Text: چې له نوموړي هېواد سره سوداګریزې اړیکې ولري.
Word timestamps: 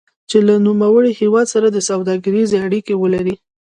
چې 0.29 0.37
له 0.47 0.55
نوموړي 0.65 1.11
هېواد 1.21 1.47
سره 1.53 1.67
سوداګریزې 1.89 2.57
اړیکې 2.65 2.93
ولري. 2.97 3.35